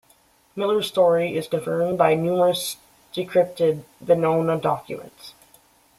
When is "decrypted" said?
3.13-3.83